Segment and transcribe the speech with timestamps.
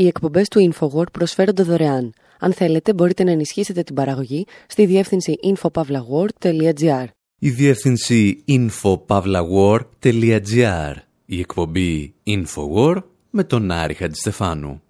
[0.00, 2.12] Οι εκπομπές του InfoWord προσφέρονται δωρεάν.
[2.38, 7.04] Αν θέλετε, μπορείτε να ενισχύσετε την παραγωγή στη διεύθυνση infopavlagor.gr.
[7.38, 10.94] Η διεύθυνση infopavlagor.gr.
[11.26, 14.82] Η εκπομπή InfoWord με τον Άρη Χατζηστεφάνου.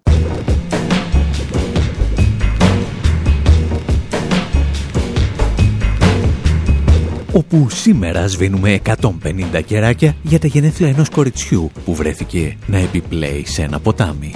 [7.33, 9.09] όπου σήμερα σβήνουμε 150
[9.65, 14.31] κεράκια για τα γενέθλια ενός κοριτσιού που βρέθηκε να επιπλέει σε ένα ποτάμι.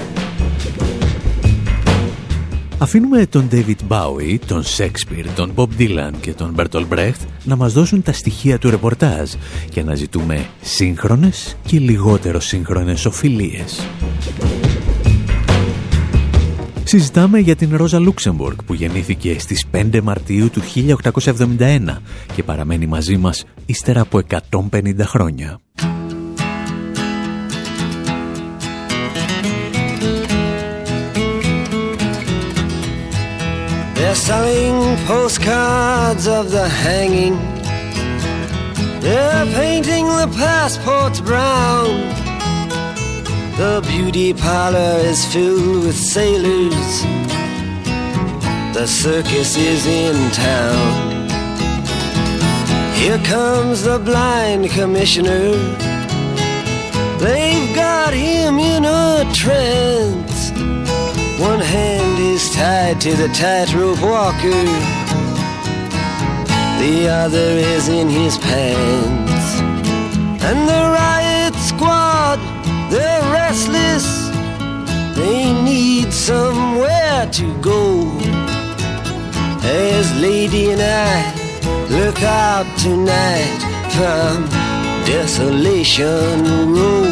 [2.79, 7.73] Αφήνουμε τον David Bowie, τον Shakespeare, τον Bob Dylan και τον Bertolt Brecht να μας
[7.73, 9.31] δώσουν τα στοιχεία του ρεπορτάζ
[9.69, 13.87] και να ζητούμε σύγχρονες και λιγότερο σύγχρονες οφειλίες.
[16.83, 22.01] Συζητάμε για την Ρόζα Λούξεμπορκ που γεννήθηκε στις 5 Μαρτίου του 1871
[22.35, 24.21] και παραμένει μαζί μας ύστερα από
[24.71, 25.59] 150 χρόνια.
[34.15, 37.35] Selling postcards of the hanging
[39.01, 41.89] They're painting the passports brown
[43.57, 47.03] The beauty parlor is filled with sailors.
[48.75, 51.29] The circus is in town.
[52.95, 55.51] Here comes the blind commissioner.
[57.19, 60.34] They've got him in a trance.
[61.39, 64.63] One hand is tied to the tightrope walker,
[66.79, 69.47] the other is in his pants.
[70.47, 72.39] And the riot squad
[72.89, 74.29] they're restless,
[75.15, 78.07] they need somewhere to go.
[79.63, 81.45] As Lady and I
[81.89, 83.59] look out tonight
[83.95, 84.45] from
[85.05, 87.04] Desolation Road.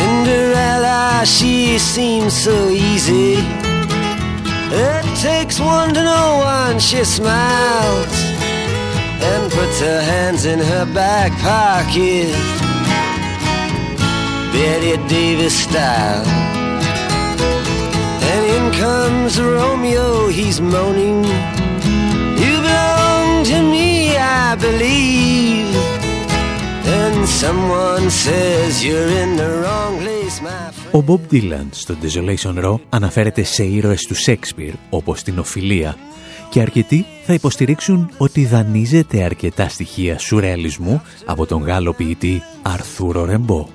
[0.00, 3.34] Cinderella, she seems so easy.
[4.72, 8.14] It takes one to know one, she smiles
[9.28, 12.32] and puts her hands in her back pocket.
[14.54, 16.26] Betty Davis style.
[18.32, 21.24] And in comes Romeo, he's moaning.
[22.42, 25.99] You belong to me, I believe.
[30.92, 35.96] Ο Bob Dylan στο Desolation Row αναφέρεται σε ήρωες του Shakespeare, όπως την Οφιλία,
[36.50, 43.66] και αρκετοί θα υποστηρίξουν ότι δανείζεται αρκετά στοιχεία σουρεαλισμού από τον Γάλλο ποιητή Αρθούρο Ρεμπό.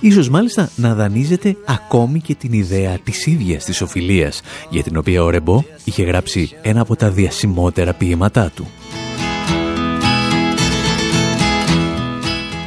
[0.00, 4.40] Ίσως μάλιστα να δανείζεται ακόμη και την ιδέα της ίδιας της οφιλίας,
[4.70, 8.66] για την οποία ο Ρεμπό είχε γράψει ένα από τα διασημότερα ποίηματά του.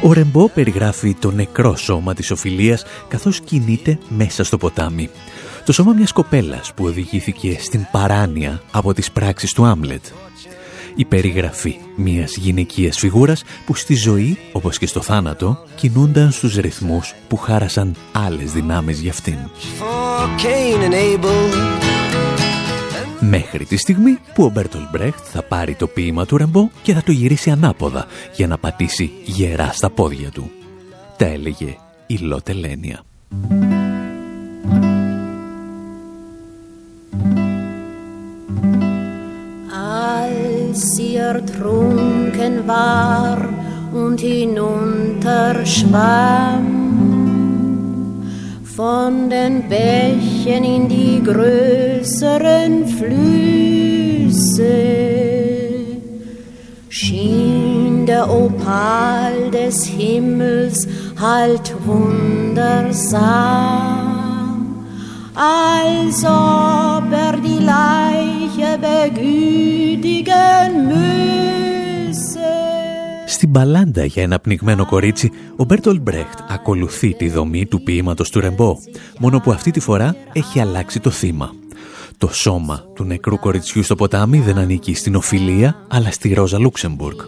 [0.04, 5.10] Ο Ρεμπό περιγράφει το νεκρό σώμα της οφιλίας καθώς κινείται μέσα στο ποτάμι.
[5.64, 10.04] Το σώμα μιας κοπέλας που οδηγήθηκε στην παράνοια από τις πράξεις του Άμλετ.
[10.96, 17.14] Η περιγραφή μιας γυναικείας φιγούρας που στη ζωή, όπως και στο θάνατο, κινούνταν στους ρυθμούς
[17.28, 19.36] που χάρασαν άλλες δυνάμεις για αυτήν.
[23.30, 27.02] Μέχρι τη στιγμή που ο Μπέρτολ Μπρέχτ θα πάρει το ποίημα του Ρεμπό και θα
[27.02, 30.50] το γυρίσει ανάποδα για να πατήσει γερά στα πόδια του.
[31.16, 33.04] Τα έλεγε η Λότε Λένια.
[40.72, 43.38] als sie ertrunken war
[44.02, 46.91] und hinunterschwamm
[48.76, 54.32] von den Bächen in die größeren Flüsse
[56.88, 60.88] schien der Opal des Himmels
[61.20, 62.96] halt wundersam,
[65.34, 70.32] als ob er die Leiche begütigen
[70.88, 71.61] müsse.
[73.52, 78.40] Στην μπαλάντα για ένα πνιγμένο κορίτσι, ο Μπέρτολ Μπρέχτ ακολουθεί τη δομή του ποίηματος του
[78.40, 78.76] Ρεμπό,
[79.18, 81.54] μόνο που αυτή τη φορά έχει αλλάξει το θύμα.
[82.18, 87.18] Το σώμα του νεκρού κοριτσιού στο ποτάμι δεν ανήκει στην Οφιλία, αλλά στη Ρόζα Λούξεμπουργκ.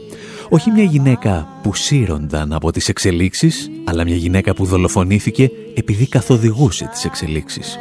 [0.49, 6.89] Όχι μια γυναίκα που σύρονταν από τις εξελίξεις, αλλά μια γυναίκα που δολοφονήθηκε επειδή καθοδηγούσε
[6.93, 7.79] τις εξελίξεις.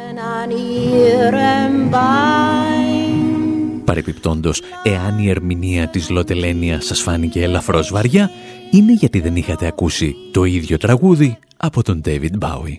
[4.82, 8.30] Εάν η ερμηνεία της Λότελενία σας φάνηκε ελαφρώς βαριά,
[8.70, 12.76] είναι γιατί δεν είχατε ακούσει το ίδιο τραγούδι από τον David Bowie.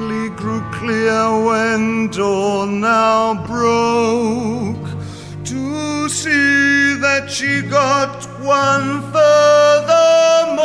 [0.00, 4.88] Grew clear when dawn now broke
[5.44, 10.56] to see that she got one further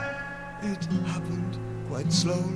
[0.62, 1.58] It happened
[1.88, 2.51] quite slowly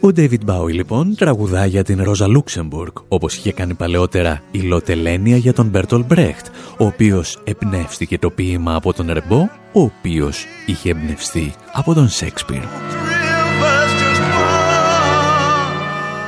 [0.00, 4.94] Ο David Bowie λοιπόν τραγουδά για την Ρόζα Λούξεμπουργκ, όπως είχε κάνει παλαιότερα η Λότε
[4.94, 6.46] Λένια για τον Μπέρτολτ Μπρεχτ,
[6.78, 12.58] ο οποίος εμπνεύστηκε το ποίημα από τον Ρεμπό, ο οποίος είχε εμπνευστεί από τον Σέξπιρ.
[12.58, 14.26] Rivers just run.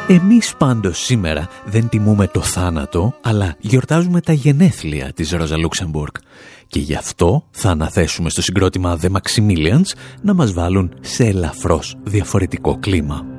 [0.08, 6.14] Εμείς πάντως σήμερα δεν τιμούμε το θάνατο, αλλά γιορτάζουμε τα γενέθλια της Ρόζα Λούξεμπουργκ.
[6.66, 9.93] Και γι' αυτό θα αναθέσουμε στο συγκρότημα The Maximilians
[10.23, 13.38] να μας βάλουν σε ελαφρώς διαφορετικό κλίμα.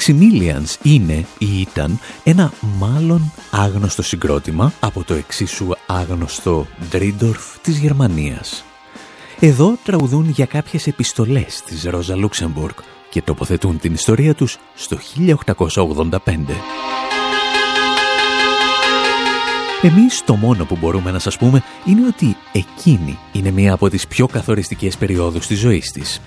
[0.00, 8.64] Maximilians είναι ή ήταν ένα μάλλον άγνωστο συγκρότημα από το εξίσου άγνωστο Ντρίντορφ της Γερμανίας.
[9.40, 12.74] Εδώ τραγουδούν για κάποιες επιστολές της Ρόζα Λούξεμπουργκ
[13.10, 16.18] και τοποθετούν την ιστορία τους στο 1885.
[19.82, 24.06] Εμείς το μόνο που μπορούμε να σας πούμε είναι ότι εκείνη είναι μία από τις
[24.06, 26.20] πιο καθοριστικές περιόδους της ζωής της.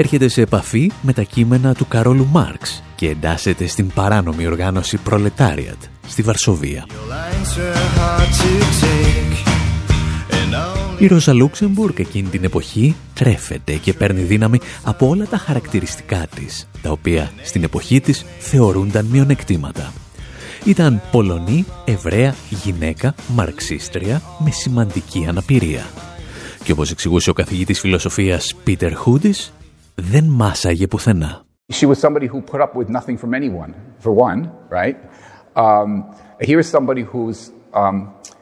[0.00, 5.88] Έρχεται σε επαφή με τα κείμενα του Καρόλου Μάρξ και εντάσσεται στην παράνομη οργάνωση Proletariat
[6.06, 6.86] στη Βαρσοβία.
[6.88, 8.50] Lines were hard to
[8.82, 9.48] take,
[10.30, 15.36] and only Η Ρόζα Λούξεμπουργκ εκείνη την εποχή τρέφεται και παίρνει δύναμη από όλα τα
[15.38, 19.92] χαρακτηριστικά της, τα οποία στην εποχή της θεωρούνταν μειονεκτήματα.
[20.64, 25.86] Ήταν Πολωνή, Εβραία, γυναίκα, μαρξίστρια με σημαντική αναπηρία.
[26.64, 29.52] Και όπως εξηγούσε ο καθηγητής φιλοσοφίας Πίτερ Χούντις,
[29.97, 31.45] δεν μάσαγε πουθενά.
[31.71, 34.97] She was somebody who put up with nothing from anyone, for one, right?
[35.55, 35.89] Um,
[36.49, 38.36] here is somebody who's um, a Polish Jewish.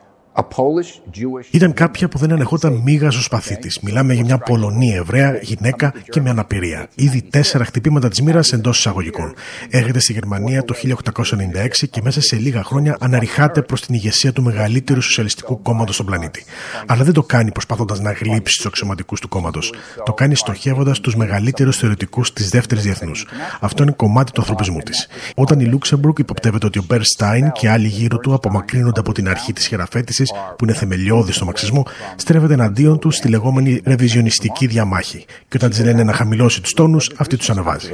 [1.51, 3.79] Ήταν κάποια που δεν ανεχόταν μίγα στο σπαθί της.
[3.83, 6.89] Μιλάμε για μια Πολωνή Εβραία γυναίκα και με αναπηρία.
[6.95, 9.35] Ήδη τέσσερα χτυπήματα της μοίρας εντός εισαγωγικών.
[9.71, 14.43] Έρχεται στη Γερμανία το 1896 και μέσα σε λίγα χρόνια αναρριχάται προς την ηγεσία του
[14.43, 16.45] μεγαλύτερου σοσιαλιστικού κόμματος στον πλανήτη.
[16.87, 19.73] Αλλά δεν το κάνει προσπαθώντας να γλύψει τους αξιωματικούς του κόμματος.
[20.05, 23.27] Το κάνει στοχεύοντας τους μεγαλύτερους θεωρητικούς της δεύτερης διεθνούς.
[23.61, 25.09] Αυτό είναι κομμάτι του ανθρωπισμού της.
[25.35, 29.29] Όταν η Λούξεμπουργκ υποπτεύεται ότι ο Μπέρ Στάιν και άλλοι γύρω του απομακρύνονται από την
[29.29, 35.25] αρχή της χειραφέτησης που είναι θεμελιώδης στο μαξισμό, στρέφεται εναντίον του στη λεγόμενη ρεβιζιονιστική διαμάχη.
[35.49, 37.91] Και όταν της λένε να χαμηλώσει τους τόνους, αυτή τους ανεβάζει.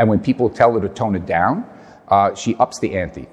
[0.00, 1.54] And when people tell her to tone it down,
[2.08, 3.26] uh, she ups the ante.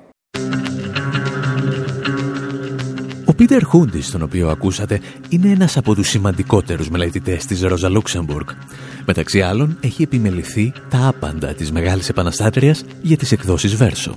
[3.25, 4.99] Ο Πίτερ Χούντις, τον οποίο ακούσατε,
[5.29, 8.47] είναι ένας από τους σημαντικότερους μελετητές της Ρόζα Λούξεμπουργκ.
[9.05, 14.15] Μεταξύ άλλων, έχει επιμεληθεί τα άπαντα της Μεγάλης Επαναστάτριας για τις εκδόσεις Βέρσο.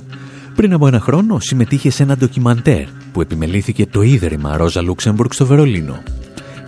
[0.58, 5.46] Πριν από ένα χρόνο συμμετείχε σε ένα ντοκιμαντέρ που επιμελήθηκε το Ίδρυμα Ρόζα Λούξεμπουργκ στο
[5.46, 6.02] Βερολίνο.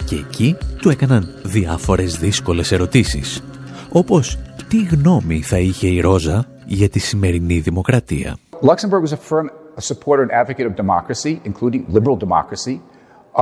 [0.04, 3.42] Και εκεί του έκαναν διάφορες δύσκολες ερωτήσεις.
[3.92, 8.36] Όπως τι γνώμη θα είχε η Ρόζα για τη σημερινή δημοκρατία.
[8.60, 12.76] Luxembourg was a firm a supporter and advocate of democracy, including liberal democracy.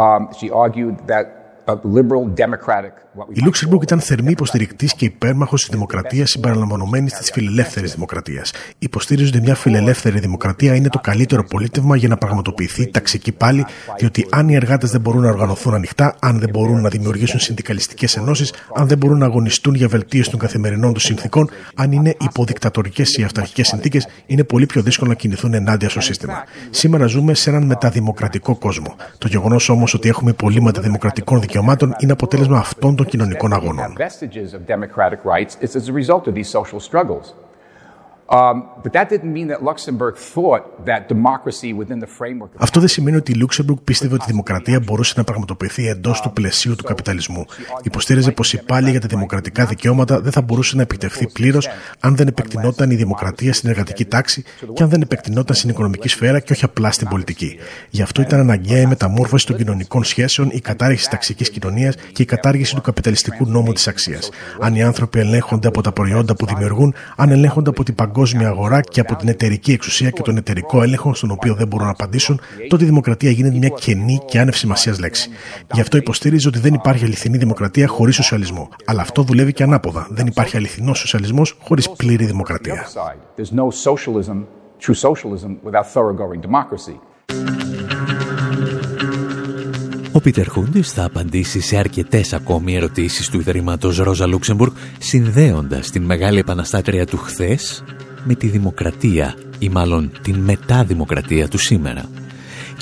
[0.02, 1.24] Um, she argued that
[1.68, 2.92] a liberal democratic.
[3.18, 8.52] what we Η Λούξεμμπουργκ ήταν θερμή υποστηρικτής και υπέρμαχος της δημοκρατίας συμπεριλαμβανομένης της φιλελεύθερης δημοκρατίας.
[8.78, 13.64] Υποστήριζε ότι μια φιλελεύθερη δημοκρατία είναι το καλύτερο πολίτευμα για να πραγματοποιηθεί ταξική πάλι,
[13.98, 18.16] διότι αν οι εργάτες δεν μπορούν να οργανωθούν ανοιχτά, αν δεν μπορούν να δημιουργήσουν συνδικαλιστικές
[18.16, 23.02] ενώσεις, αν δεν μπορούν να αγωνιστούν για βελτίωση των καθημερινών τους συνθήκων, αν είναι υποδικτατορικέ
[23.16, 26.44] ή αυταρχικές συνθήκες, είναι πολύ πιο δύσκολο να κινηθούν ενάντια στο σύστημα.
[26.70, 28.96] Σήμερα ζούμε σε έναν μεταδημοκρατικό κόσμο.
[29.18, 31.57] Το γεγονός όμως ότι έχουμε υπολείμματα δημοκρατικών δικαιωμάτων
[31.98, 33.94] είναι αποτέλεσμα αυτών των κοινωνικών αγώνων.
[38.28, 42.88] But that didn't mean that Luxembourg thought that democracy within the framework of Αυτό δεν
[42.88, 46.84] σημαίνει ότι η Λούξεμπουργκ πίστευε ότι η δημοκρατία μπορούσε να πραγματοποιηθεί εντός του πλαισίου του
[46.84, 47.44] καπιταλισμού.
[47.82, 51.68] Υποστήριζε πως η πάλη για τα δημοκρατικά δικαιώματα δεν θα μπορούσε να επιτευχθεί πλήρως
[52.00, 56.40] αν δεν επεκτηνόταν η δημοκρατία στην εργατική τάξη και αν δεν επεκτηνόταν στην οικονομική σφαίρα
[56.40, 57.56] και όχι απλά στην πολιτική.
[57.90, 62.22] Γι' αυτό ήταν αναγκαία η μεταμόρφωση των κοινωνικών σχέσεων, η κατάργηση της ταξικής κοινωνίας και
[62.22, 64.30] η κατάργηση του καπιταλιστικού νόμου της αξίας.
[64.60, 68.80] Αν οι άνθρωποι ελέγχονται από τα προϊόντα που δημιουργούν, αν ελέγχονται από την παγκόσμια αγορά
[68.80, 72.40] και από την εταιρική εξουσία και τον εταιρικό έλεγχο, στον οποίο δεν μπορούν να απαντήσουν,
[72.68, 75.30] τότε η δημοκρατία γίνεται μια κενή και άνευ σημασίας λέξη.
[75.72, 78.68] Γι' αυτό υποστήριζε ότι δεν υπάρχει αληθινή δημοκρατία χωρίς σοσιαλισμό.
[78.84, 80.06] Αλλά αυτό δουλεύει και ανάποδα.
[80.10, 82.86] Δεν υπάρχει αληθινός σοσιαλισμός χωρίς πλήρη δημοκρατία.
[82.94, 83.40] side.
[83.40, 84.36] There's no socialism,
[84.84, 86.96] true socialism, without thoroughgoing democracy.
[90.12, 96.02] Ο Πίτερ Χούντις θα απαντήσει σε αρκετές ακόμη ερωτήσεις του Ιδρύματος Ρόζα Λούξεμπουργκ, συνδέοντας την
[96.02, 97.84] μεγάλη επαναστάτρια του χθες
[98.28, 102.10] με τη δημοκρατία ή μάλλον την μεταδημοκρατία του σήμερα.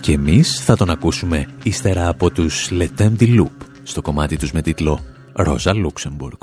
[0.01, 4.53] Και εμείς θα τον ακούσουμε ύστερα από τους Le Temps du Loup στο κομμάτι τους
[4.53, 5.01] με τίτλο
[5.33, 6.41] Ρόζα Λούξεμπουργκ.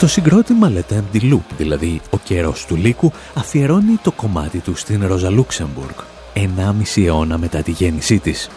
[0.00, 5.06] Το συγκρότημα Let Empty Loop, δηλαδή ο καιρός του λύκου, αφιερώνει το κομμάτι του στην
[5.06, 5.94] Ρόζα Λούξεμπουργκ,
[6.34, 8.50] 1,5 αιώνα μετά τη γέννησή της.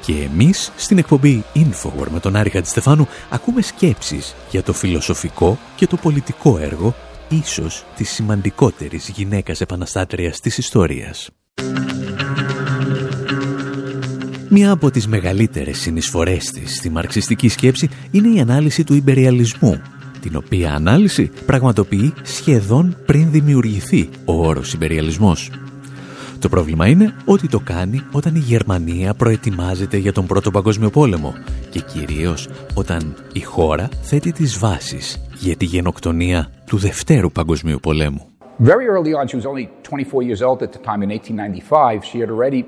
[0.00, 5.86] Και εμείς στην εκπομπή Infowar με τον Άρη Χατζηστεφάνου ακούμε σκέψεις για το φιλοσοφικό και
[5.86, 6.94] το πολιτικό έργο
[7.28, 11.30] ίσως της σημαντικότερης γυναίκας επαναστάτριας της ιστορίας.
[14.48, 19.80] Μία από τις μεγαλύτερες συνεισφορές της στη μαρξιστική σκέψη είναι η ανάλυση του υπεριαλισμού,
[20.28, 25.50] την οποία ανάλυση πραγματοποιεί σχεδόν πριν δημιουργηθεί ο όρος υπεριαλισμός.
[26.38, 31.34] Το πρόβλημα είναι ότι το κάνει όταν η Γερμανία προετοιμάζεται για τον Πρώτο Παγκόσμιο Πόλεμο
[31.70, 38.26] και κυρίως όταν η χώρα θέτει τις βάσεις για τη γενοκτονία του Δευτέρου Παγκοσμίου Πολέμου.
[38.58, 42.04] Very early on, she was only 24 years old at the time in 1895.
[42.10, 42.64] She had already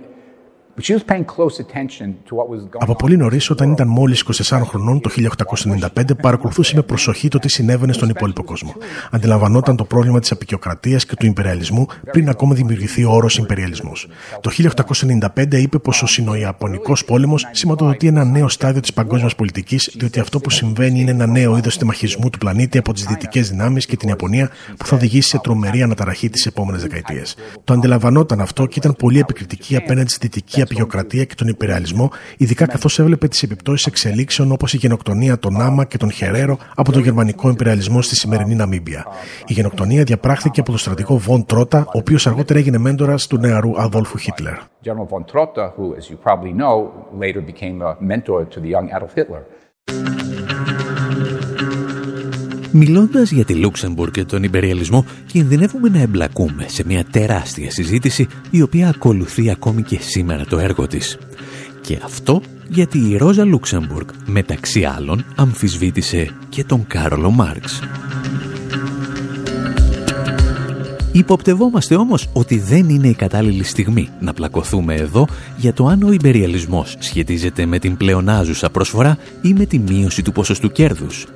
[2.79, 7.49] από πολύ νωρίς, όταν ήταν μόλις 24 χρονών το 1895, παρακολουθούσε με προσοχή το τι
[7.49, 8.75] συνέβαινε στον υπόλοιπο κόσμο.
[9.11, 14.09] Αντιλαμβανόταν το πρόβλημα της απεικιοκρατίας και του υπεριαλισμού πριν ακόμα δημιουργηθεί ο όρος υπεριαλισμός.
[14.41, 20.21] Το 1895 είπε πως ο Συνοϊαπωνικός πόλεμος σηματοδοτεί ένα νέο στάδιο της παγκόσμιας πολιτικής, διότι
[20.21, 23.97] αυτό που συμβαίνει είναι ένα νέο είδος τεμαχισμού του πλανήτη από τις δυτικές δυνάμεις και
[23.97, 27.37] την Ιαπωνία που θα οδηγήσει σε τρομερή αναταραχή τις επόμενες δεκαετίες.
[27.65, 32.67] Το αντιλαμβανόταν αυτό και ήταν πολύ επικριτική απέναντι στη δυτική απεικιοκρατία και τον υπερεαλισμό, ειδικά
[32.67, 37.03] καθώς έβλεπε τις επιπτώσεις εξελίξεων όπως η γενοκτονία των Άμα και των Χερέρο από τον
[37.03, 39.07] γερμανικό υπερεαλισμό στη σημερινή Ναμίμπια.
[39.47, 43.81] Η γενοκτονία διαπράχθηκε από τον στρατηγό Βον Τρότα, ο οποίος αργότερα έγινε μέντορας του νεαρού
[43.81, 44.55] Αδόλφου Χίτλερ.
[52.79, 58.63] Μιλώντας για τη Λούξεμπουργκ και τον υπεριαλισμό, κινδυνεύουμε να εμπλακούμε σε μια τεράστια συζήτηση η
[58.63, 61.19] οποία ακολουθεί ακόμη και σήμερα το έργο της.
[61.81, 67.81] Και αυτό γιατί η Ρόζα Λούξεμπουργκ μεταξύ άλλων αμφισβήτησε και τον Κάρολο Μαρξ.
[71.13, 76.13] Υποπτευόμαστε όμως ότι δεν είναι η κατάλληλη στιγμή να πλακωθούμε εδώ για το αν ο
[76.13, 81.27] ιμπεριαλισμός σχετίζεται με την πλεονάζουσα προσφορά ή με τη μείωση του ποσοστού κέρδους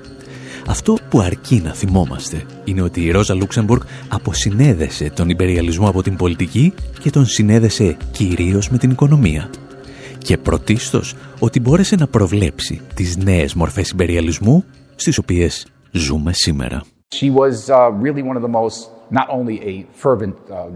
[0.71, 6.17] αυτό που αρκεί να θυμόμαστε είναι ότι η Ρόζα Λούξεμπουργκ αποσυνέδεσε τον ιμπεριαλισμό από την
[6.17, 9.51] πολιτική και τον συνέδεσε κυρίως με την οικονομία.
[10.19, 16.83] Και πρωτίστως ότι μπόρεσε να προβλέψει τις νέες μορφές υπεριαλισμού στις οποίες ζούμε σήμερα.
[17.21, 18.77] She was uh, really one of the most,
[19.19, 20.69] not only a fervent uh,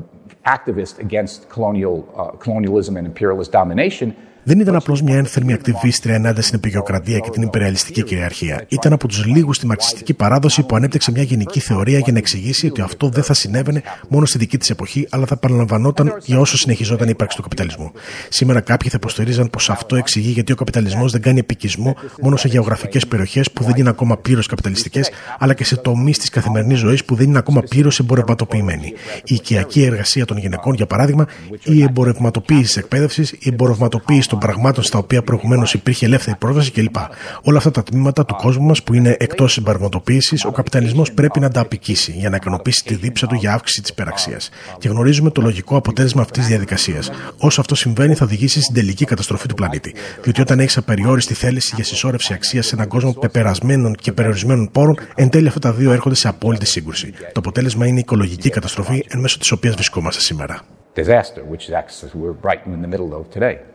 [0.56, 4.08] activist against colonial, uh, colonialism and imperialist domination,
[4.44, 8.64] δεν ήταν απλώς μια ένθερμη ακτιβίστρια ενάντια στην επικιοκρατία και την υπερεαλιστική κυριαρχία.
[8.68, 12.66] Ήταν από τους λίγους στη μαρξιστική παράδοση που ανέπτυξε μια γενική θεωρία για να εξηγήσει
[12.66, 16.56] ότι αυτό δεν θα συνέβαινε μόνο στη δική της εποχή, αλλά θα παραλαμβανόταν για όσο
[16.56, 17.92] συνεχιζόταν η ύπαρξη του καπιταλισμού.
[18.28, 22.48] Σήμερα κάποιοι θα υποστηρίζαν πως αυτό εξηγεί γιατί ο καπιταλισμός δεν κάνει επικισμό μόνο σε
[22.48, 27.04] γεωγραφικές περιοχές που δεν είναι ακόμα πλήρως καπιταλιστικές, αλλά και σε τομείς της καθημερινής ζωής
[27.04, 28.92] που δεν είναι ακόμα πλήρως εμπορευματοποιημένοι.
[29.24, 31.26] Η οικιακή εργασία των γυναικών, για παράδειγμα,
[31.62, 36.96] η εμπορευματοποίηση της εκπαίδευσης, η εμπορευματοποίηση των πραγμάτων στα οποία προηγουμένως υπήρχε ελεύθερη πρόσβαση κλπ.
[37.42, 41.50] Όλα αυτά τα τμήματα του κόσμου μας που είναι εκτός συμπαραγματοποίηση, ο καπιταλισμός πρέπει να
[41.50, 44.50] τα απικήσει για να ικανοποιήσει τη δίψα του για αύξηση της υπεραξίας.
[44.78, 47.10] Και γνωρίζουμε το λογικό αποτέλεσμα αυτής της διαδικασίας.
[47.38, 49.94] Όσο αυτό συμβαίνει, θα οδηγήσει στην τελική καταστροφή του πλανήτη.
[50.22, 54.98] Διότι όταν έχεις απεριόριστη θέληση για συσσόρευση αξίας σε έναν κόσμο πεπερασμένων και περιορισμένων πόρων,
[55.14, 57.10] εν τέλει αυτά τα δύο έρχονται σε απόλυτη σύγκρουση.
[57.10, 60.60] Το αποτέλεσμα είναι η οικολογική καταστροφή εν μέσω της οποίας βρισκόμαστε σήμερα.
[60.96, 63.73] Disaster, which is we're right in the middle of today.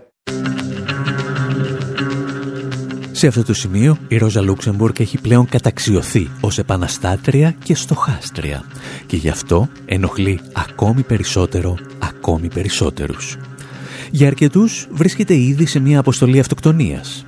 [3.19, 8.63] Σε αυτό το σημείο η Ρόζα Λούξεμπουργκ έχει πλέον καταξιωθεί ως επαναστάτρια και στοχάστρια
[9.05, 13.37] και γι' αυτό ενοχλεί ακόμη περισσότερο, ακόμη περισσότερους.
[14.11, 17.25] Για αρκετούς βρίσκεται ήδη σε μια αποστολή αυτοκτονίας.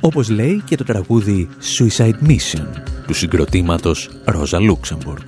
[0.00, 1.48] Όπως λέει και το τραγούδι
[1.78, 2.66] Suicide Mission
[3.06, 5.26] του συγκροτήματος Ρόζα Λούξεμπουργκ.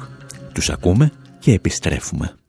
[0.53, 2.40] Τους ακούμε και επιστρέφουμε.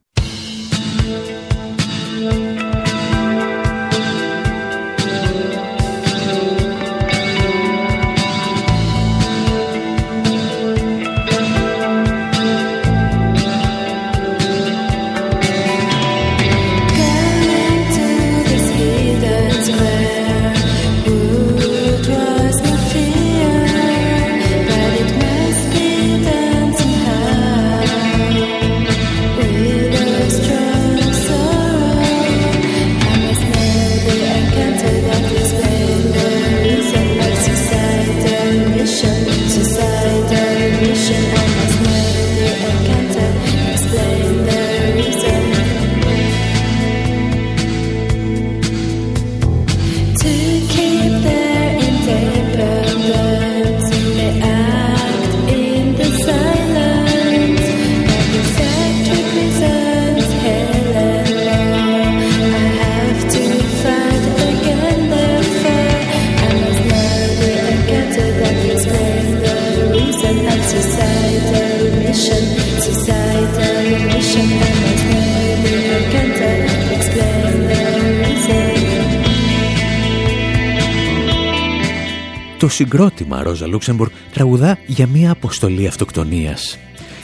[82.81, 86.77] Συγκρότημα Ρόζα Λούξεμπουργκ τραγουδά για μια αποστολή αυτοκτονίας.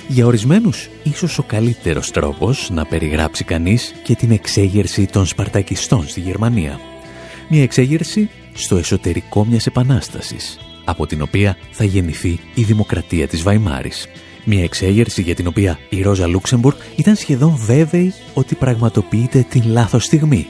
[0.07, 6.19] Για ορισμένους, ίσως ο καλύτερος τρόπος να περιγράψει κανείς και την εξέγερση των Σπαρτακιστών στη
[6.19, 6.79] Γερμανία.
[7.49, 14.07] Μια εξέγερση στο εσωτερικό μιας επανάστασης, από την οποία θα γεννηθεί η δημοκρατία της Βαϊμάρης.
[14.45, 20.03] Μια εξέγερση για την οποία η Ρόζα Λούξεμπουργκ ήταν σχεδόν βέβαιη ότι πραγματοποιείται την λάθος
[20.03, 20.47] στιγμή.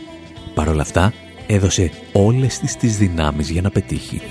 [0.54, 1.14] Παρ' όλα αυτά,
[1.48, 4.22] έδωσε όλες τις τις δυνάμεις για να πετύχει.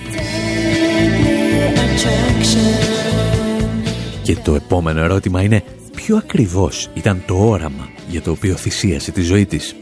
[4.22, 5.62] Και το επόμενο ερώτημα είναι
[5.94, 9.74] ποιο ακριβώς ήταν το όραμα για το οποίο θυσίασε τη ζωή της;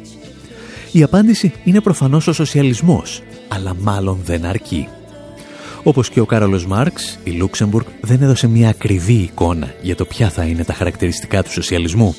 [0.92, 4.88] Η απάντηση είναι προφανώς ο σοσιαλισμός, αλλά μάλλον δεν αρκεί.
[5.83, 10.31] Όπως και ο Κάρολος Μάρξ, η Λούξεμπουργκ δεν έδωσε μια ακριβή εικόνα για το ποια
[10.31, 12.14] θα είναι τα χαρακτηριστικά του σοσιαλισμού.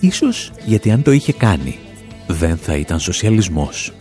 [0.00, 1.78] Ίσως γιατί αν το είχε κάνει,
[2.26, 3.92] δεν θα ήταν σοσιαλισμός.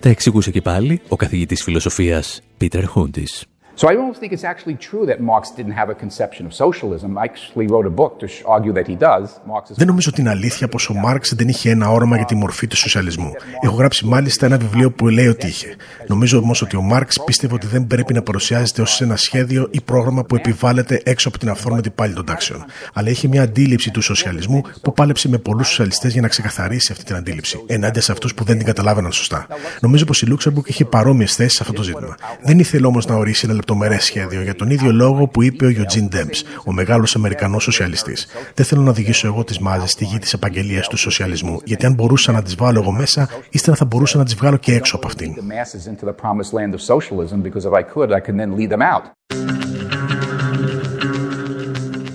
[0.00, 3.46] Τα εξηγούσε και πάλι ο καθηγητής φιλοσοφίας Πίτερ Χούντις.
[3.80, 7.10] So I don't think it's actually true that Marx didn't have a conception of socialism.
[7.22, 9.26] I actually wrote a book to argue that he does.
[9.46, 9.76] Marx is...
[9.76, 12.66] Δεν νομίζω ότι είναι αλήθεια πως ο Μάρξ δεν είχε ένα όραμα για τη μορφή
[12.66, 13.30] του σοσιαλισμού.
[13.60, 15.76] Έχω γράψει μάλιστα ένα βιβλίο που λέει ότι είχε.
[16.06, 19.80] Νομίζω όμως ότι ο Μάρξ πίστευε ότι δεν πρέπει να παρουσιάζεται ως ένα σχέδιο ή
[19.80, 22.64] πρόγραμμα που επιβάλλεται έξω από την αυθόρμητη πάλι των τάξεων.
[22.92, 27.04] Αλλά είχε μια αντίληψη του σοσιαλισμού που πάλεψε με πολλούς σοσιαλιστές για να ξεκαθαρίσει αυτή
[27.04, 29.46] την αντίληψη, ενάντια σε αυτούς που δεν την καταλάβαιναν σωστά.
[29.80, 32.16] Νομίζω πως η Λούξεμπουργκ είχε παρόμοιες θέσεις σε αυτό το ζήτημα.
[32.42, 35.68] Δεν ήθελε όμως να ορίσει ένα λεπτομερές σχέδιο για τον ίδιο λόγο που είπε ο
[35.68, 38.26] Eugene Debs, ο μεγάλος Αμερικανός σοσιαλιστής.
[38.54, 41.94] Δεν θέλω να οδηγήσω εγώ τις μάζες στη γη της επαγγελίας του σοσιαλισμού, γιατί αν
[41.94, 45.06] μπορούσα να τις βάλω εγώ μέσα, ύστερα θα μπορούσα να τις βγάλω και έξω από
[45.06, 45.34] αυτήν.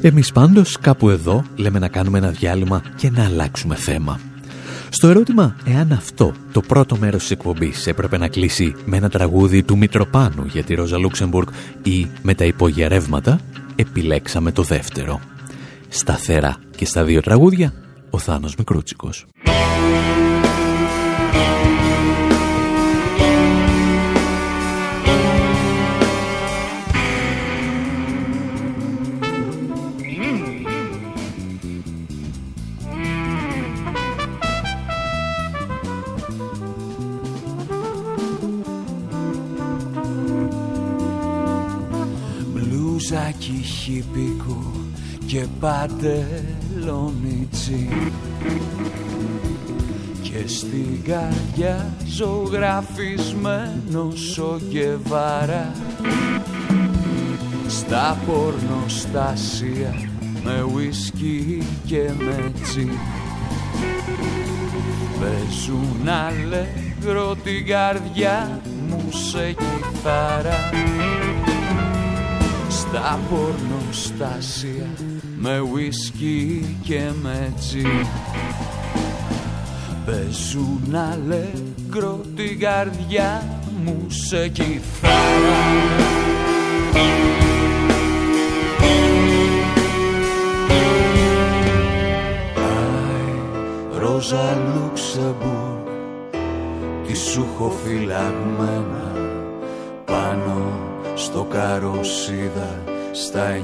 [0.01, 4.19] Εμείς πάντως κάπου εδώ λέμε να κάνουμε ένα διάλειμμα και να αλλάξουμε θέμα.
[4.97, 9.63] Στο ερώτημα εάν αυτό το πρώτο μέρος της εκπομπής έπρεπε να κλείσει με ένα τραγούδι
[9.63, 11.47] του Μητροπάνου για τη Ρόζα Λούξεμπουργκ
[11.83, 13.39] ή με τα υπόγεια ρεύματα,
[13.75, 15.19] επιλέξαμε το δεύτερο.
[15.88, 17.73] Σταθερά και στα δύο τραγούδια,
[18.10, 19.25] ο Θάνος Μικρούτσικος.
[43.07, 44.71] Μπλουζάκι χυπικό
[45.25, 47.89] και παντελονίτσι
[50.21, 55.71] και στην καρδιά ζωγραφισμένος ο Γεβάρα.
[57.67, 60.09] Στα πορνοστάσια
[60.43, 62.89] με ουίσκι και με τσι
[65.19, 70.55] παίζουν αλέγρο την καρδιά μου σε κιθάρα
[72.97, 74.89] στα πορνοστάσια
[75.38, 77.86] με ουίσκι και με τσι
[80.05, 85.17] παίζουν αλέγκρο την καρδιά μου σε κιθάρα.
[92.55, 95.88] Πάει Ρόζα Λουξεμπούργκ
[97.07, 99.07] τι σου έχω φυλαγμένα.
[99.07, 99.16] πάνω
[101.27, 103.59] στο καροσίδα στα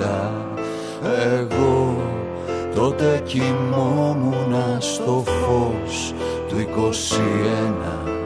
[0.00, 0.30] 907
[1.38, 1.96] εγώ
[2.74, 6.14] τότε κοιμόμουνα στο φως
[6.48, 8.20] του 21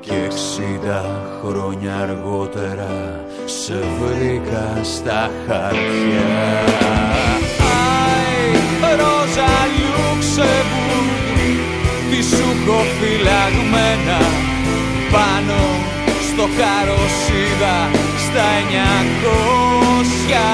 [0.00, 1.04] και 60
[1.44, 6.64] χρόνια αργότερα σε βρήκα στα χαρτιά.
[7.74, 8.50] Άι,
[8.98, 11.22] Ρόζα Λουξεμβούργ
[12.10, 14.20] τι σου έχω φυλαγμένα
[15.12, 15.51] πάνω
[16.32, 17.90] στο καροσίδα
[18.24, 18.48] στα
[20.48, 20.51] 907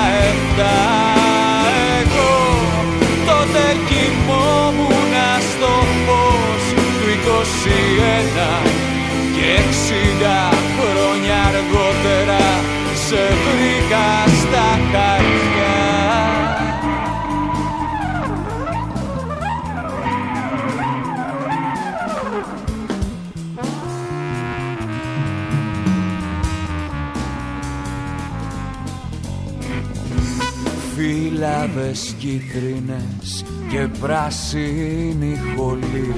[32.18, 36.14] κίτρινες και πράσινη χολή.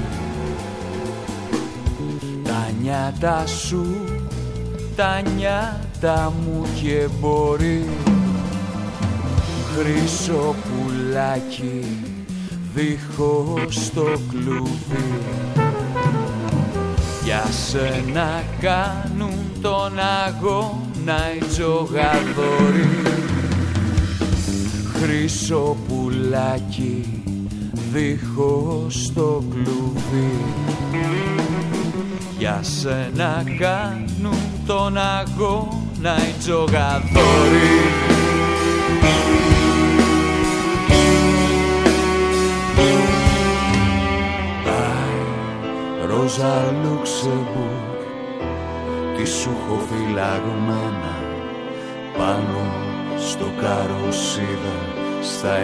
[2.45, 3.87] Τα νιάτα σου,
[4.97, 7.87] τα νιάτα μου και μπορεί.
[9.77, 11.85] Χρυσό πουλάκι
[12.75, 15.21] δίχως το κλουβί.
[17.25, 22.89] Για σένα κάνουν τον αγώνα οι τζογαδόροι
[25.03, 27.23] Χρυσό πουλάκι
[27.93, 30.45] δίχως το κλουβί.
[32.39, 37.81] Για σένα κάνουν τον αγώνα οι τζογαδόροι.
[46.07, 48.01] Ρόζα Λουξεμπουργκ
[49.17, 51.15] Τι σου έχω φυλαγμένα
[52.19, 54.90] Πάνω στο καροσίδα
[55.23, 55.59] Στα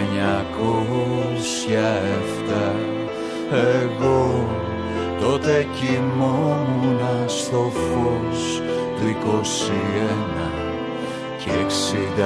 [2.49, 2.77] 907
[3.83, 4.47] Εγώ
[5.19, 8.61] τότε κοιμόμουνα στο φως
[8.97, 10.49] του 21
[11.43, 11.51] και
[12.19, 12.23] 60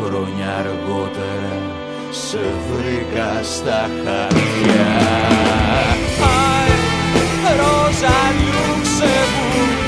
[0.00, 1.60] χρόνια αργότερα
[2.10, 2.38] σε
[2.68, 5.18] βρήκα στα χαρτιά.
[7.58, 9.78] Ρόζα Λουξεμβούργ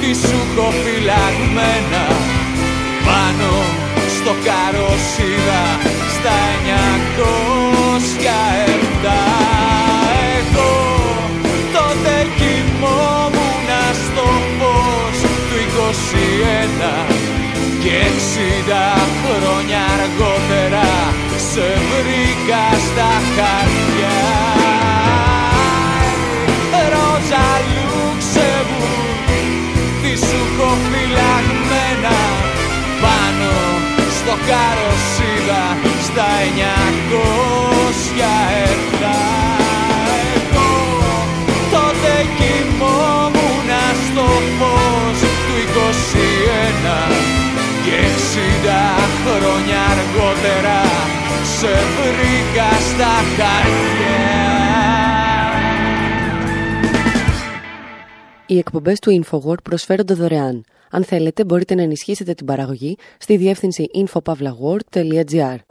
[0.00, 2.04] Τι σου έχω φυλαγμένα
[3.04, 3.52] Πάνω
[4.16, 5.62] στο καροσίδα
[6.20, 6.66] Στα 907
[10.38, 10.72] Εγώ
[11.72, 14.26] τότε κοιμόμουνα στο
[14.58, 15.58] φως του
[17.00, 17.02] 21
[17.82, 17.98] και
[18.66, 18.68] 60
[19.20, 20.88] χρόνια αργότερα
[21.52, 24.20] σε βρήκα στα χαρτιά.
[26.92, 29.28] Ρόζα Λουξεμβούργ
[30.02, 32.16] Τι σου έχω φυλαγμένα
[33.02, 33.52] Πάνω
[34.18, 35.62] στο καροσίδα
[36.18, 36.60] Στα 907
[40.34, 40.70] Εγώ
[41.70, 44.26] τότε κοιμόμουνα στο
[44.58, 45.58] φως του
[47.10, 47.14] 21
[47.84, 47.98] και
[48.66, 48.70] 60
[49.24, 50.80] χρόνια αργότερα
[51.58, 54.18] σε βρήκα στα χαρτιά
[58.46, 60.64] Οι εκπομπές του InfoWord προσφέρονται δωρεάν.
[60.90, 65.67] Αν θέλετε, μπορείτε να ενισχύσετε την παραγωγή στη διεύθυνση infopavlagor.gr.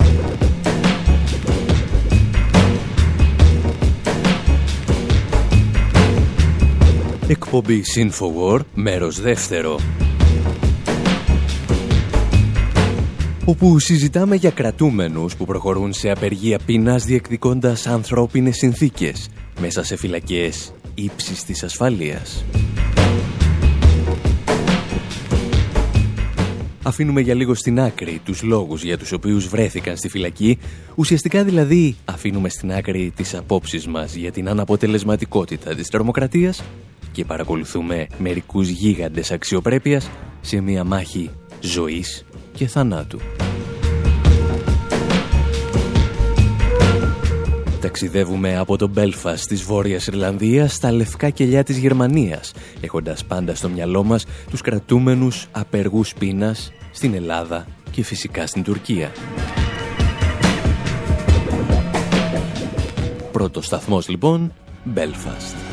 [7.29, 9.79] Εκπομπή Infowar, μέρος δεύτερο.
[13.45, 20.73] Όπου συζητάμε για κρατούμενους που προχωρούν σε απεργία πείνας διεκδικώντας ανθρώπινες συνθήκες μέσα σε φυλακές
[20.95, 22.45] ύψης της ασφαλείας.
[26.83, 30.57] Αφήνουμε για λίγο στην άκρη τους λόγους για τους οποίους βρέθηκαν στη φυλακή,
[30.95, 36.63] ουσιαστικά δηλαδή αφήνουμε στην άκρη τις απόψεις μας για την αναποτελεσματικότητα της τρομοκρατίας
[37.17, 40.09] και παρακολουθούμε μερικούς γίγαντες αξιοπρέπειας
[40.41, 41.29] σε μια μάχη
[41.61, 43.19] ζωής και θανάτου.
[47.81, 53.69] Ταξιδεύουμε από το Μπέλφας της Βόρειας Ιρλανδίας στα λευκά κελιά της Γερμανίας, έχοντας πάντα στο
[53.69, 59.11] μυαλό μας τους κρατούμενους απεργούς πείνας στην Ελλάδα και φυσικά στην Τουρκία.
[63.31, 64.53] Πρώτος σταθμός λοιπόν,
[64.95, 65.66] Belfast.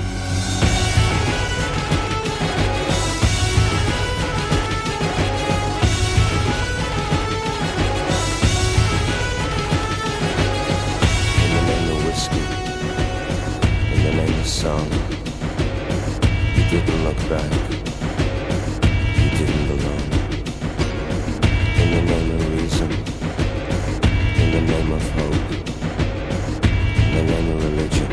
[14.44, 14.86] The song,
[16.54, 17.50] you didn't look back,
[19.16, 20.04] you didn't belong.
[21.80, 22.90] In the name of reason,
[24.42, 25.44] in the name of hope,
[27.00, 28.10] in the name of religion,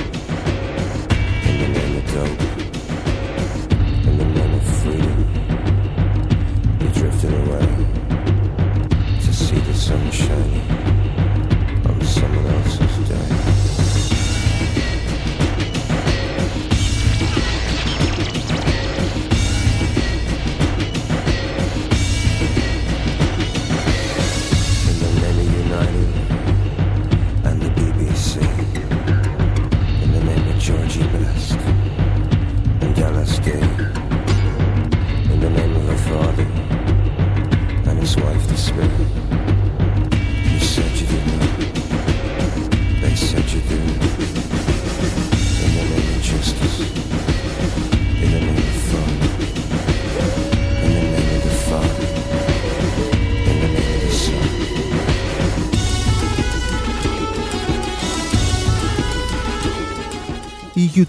[1.50, 2.42] in the name of dope,
[4.08, 5.20] in the name of freedom,
[6.80, 7.68] you drifted away
[9.20, 10.81] to see the sun shining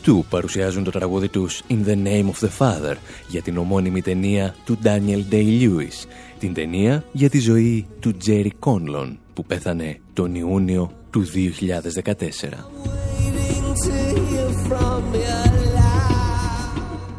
[0.05, 2.95] U2 παρουσιάζουν το τραγούδι τους In the Name of the Father
[3.29, 6.07] για την ομώνυμη ταινία του Daniel Day-Lewis,
[6.39, 11.33] την ταινία για τη ζωή του Jerry Conlon που πέθανε τον Ιούνιο του 2014.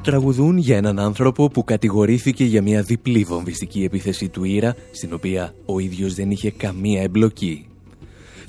[0.04, 5.54] Τραγουδούν για έναν άνθρωπο που κατηγορήθηκε για μια διπλή βομβιστική επίθεση του Ήρα, στην οποία
[5.66, 7.68] ο ίδιος δεν είχε καμία εμπλοκή.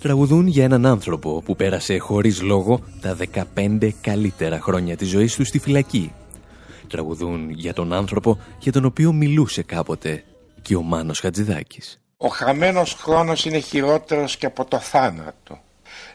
[0.04, 3.16] Τραγουδούν για έναν άνθρωπο που πέρασε χωρίς λόγο τα
[3.56, 6.12] 15 καλύτερα χρόνια της ζωής του στη φυλακή.
[6.88, 10.24] Τραγουδούν για τον άνθρωπο για τον οποίο μιλούσε κάποτε
[10.62, 12.00] και ο Μάνος Χατζηδάκης.
[12.16, 15.60] Ο χαμένος χρόνος είναι χειρότερος και από το θάνατο.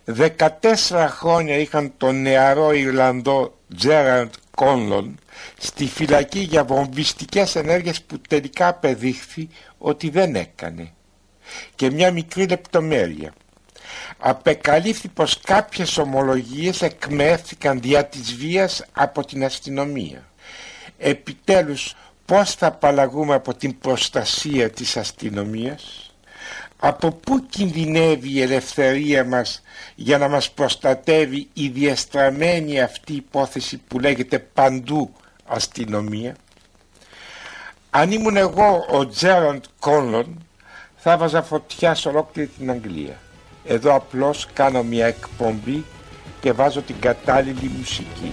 [0.06, 5.16] 14 χρόνια είχαν τον νεαρό Ιρλανδό Τζέραντ Κόνλον
[5.58, 9.48] στη φυλακή για βομβιστικές ενέργειες που τελικά απεδείχθη
[9.78, 10.92] ότι δεν έκανε.
[11.76, 13.34] Και μια μικρή λεπτομέρεια.
[14.18, 20.24] Απεκαλύφθη πως κάποιες ομολογίες εκμεύθηκαν δια της βίας από την αστυνομία.
[20.98, 26.14] Επιτέλους πώς θα απαλλαγούμε από την προστασία της αστυνομίας;
[26.80, 29.62] Από πού κινδυνεύει η ελευθερία μας
[29.96, 35.14] για να μας προστατεύει η διαστραμμένη αυτή υπόθεση που λέγεται παντού
[35.46, 36.36] αστυνομία
[37.90, 40.46] αν ήμουν εγώ ο Τζέραντ Κόνλον
[40.98, 43.18] θα βάζα φωτιά σε ολόκληρη την Αγγλία
[43.70, 45.84] εδώ απλώς κάνω μια εκπομπή
[46.42, 48.32] και βάζω την κατάλληλη μουσική.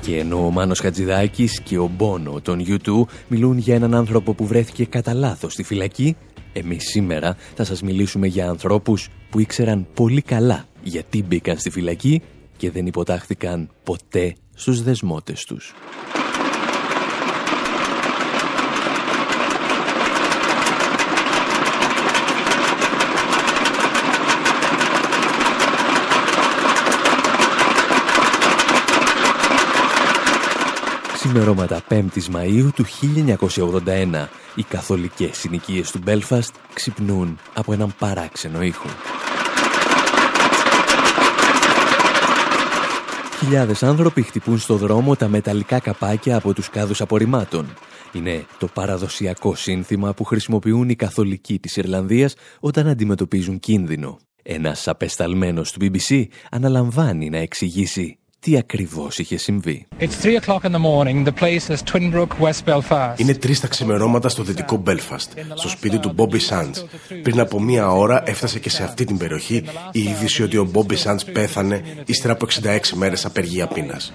[0.00, 4.46] Και ενώ ο Μάνος Χατζηδάκης και ο Μπόνο των U2 μιλούν για έναν άνθρωπο που
[4.46, 6.16] βρέθηκε κατά λάθος στη φυλακή,
[6.52, 12.22] εμείς σήμερα θα σας μιλήσουμε για ανθρώπους που ήξεραν πολύ καλά γιατί μπήκαν στη φυλακή
[12.56, 15.74] και δεν υποτάχθηκαν ποτέ στους δεσμότες τους.
[31.30, 32.84] Ξημερώματα 5ης Μαΐου του
[33.84, 38.88] 1981, οι καθολικές συνοικίες του Μπέλφαστ ξυπνούν από έναν παράξενο ήχο.
[43.38, 47.74] Χιλιάδες άνθρωποι χτυπούν στο δρόμο τα μεταλλικά καπάκια από τους κάδους απορριμμάτων.
[48.12, 54.18] Είναι το παραδοσιακό σύνθημα που χρησιμοποιούν οι καθολικοί της Ιρλανδίας όταν αντιμετωπίζουν κίνδυνο.
[54.42, 59.86] Ένας απεσταλμένος του BBC αναλαμβάνει να εξηγήσει τι ακριβώς είχε συμβεί;
[63.16, 66.76] Είναι τρεις τα ξημερώματα στο δυτικό Μπέλφαστ, στο σπίτι του Μπόμπι Σάντ.
[67.22, 70.96] Πριν από μία ώρα έφτασε και σε αυτή την περιοχή η είδηση ότι ο Μπόμπι
[70.96, 74.12] Σάντ πέθανε ύστερα από 66 μέρες απεργία πείνας.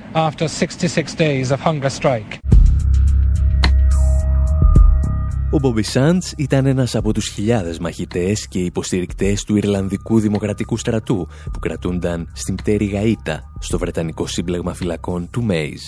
[5.53, 11.27] Ο Μπόμπι Σάντς ήταν ένας από τους χιλιάδες μαχητές και υποστηρικτές του Ιρλανδικού Δημοκρατικού Στρατού
[11.53, 15.81] που κρατούνταν στην πτέρη Γαΐτα στο Βρετανικό Σύμπλεγμα Φυλακών του Μέιζ.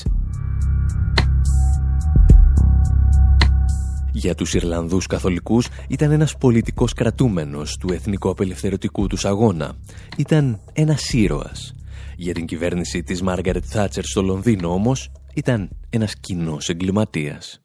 [4.11, 9.73] Για τους Ιρλανδούς καθολικούς ήταν ένας πολιτικός κρατούμενος του εθνικού απελευθερωτικού τους αγώνα.
[10.17, 11.73] Ήταν ένας ήρωας.
[12.17, 17.64] Για την κυβέρνηση της Μάργαρετ Θάτσερ στο Λονδίνο όμως ήταν ένας κοινός εγκληματίας.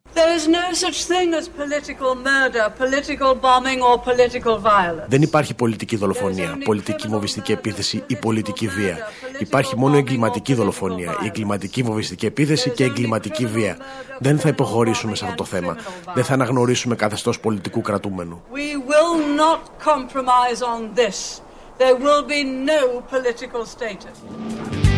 [5.08, 8.98] Δεν υπάρχει πολιτική δολοφονία, πολιτική βομβιστική επίθεση ή πολιτική βία.
[9.38, 13.76] Υπάρχει μόνο εγκληματική δολοφονία, η εγκληματική βομβιστική επίθεση και εγκληματική βία.
[14.18, 15.76] Δεν θα υποχωρήσουμε σε αυτό το θέμα.
[16.14, 18.42] Δεν θα αναγνωρίσουμε καθεστώς πολιτικού κρατούμενου.
[21.80, 24.89] There will be no political status.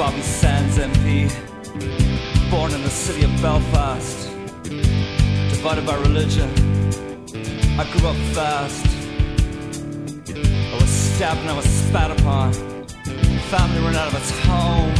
[0.00, 1.28] Bobby Sands, MP.
[2.50, 4.30] Born in the city of Belfast.
[5.50, 6.48] Divided by religion.
[7.78, 8.86] I grew up fast.
[10.72, 12.54] I was stabbed and I was spat upon.
[13.52, 14.94] Family ran out of its home.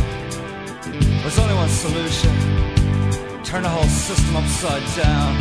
[1.23, 2.35] There's only one solution.
[3.43, 5.33] Turn the whole system upside down.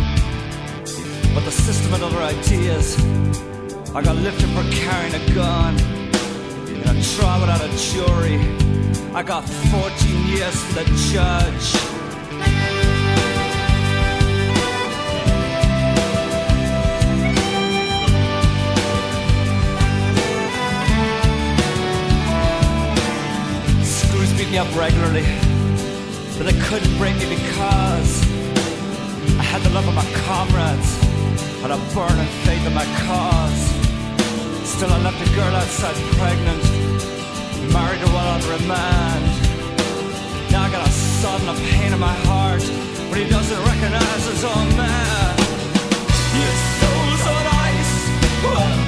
[1.36, 2.98] But the system had other ideas.
[3.94, 5.99] I got lifted for carrying a gun.
[6.82, 8.40] In a trial without a jury.
[9.14, 11.68] I got 14 years from the judge.
[23.84, 25.26] Screws beat me up regularly,
[26.38, 28.24] but they couldn't break me because
[29.38, 31.04] I had the love of my comrades
[31.64, 33.80] and a burning faith in my cause.
[34.70, 36.69] Still, I left a girl outside pregnant
[37.74, 39.26] while on remand.
[40.52, 42.64] Now I got a sudden pain in my heart
[43.10, 45.38] when he doesn't recognize his own man.
[46.40, 47.94] Your soul's on ice.
[48.46, 48.79] Oh,